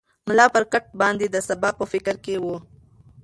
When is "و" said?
2.43-2.45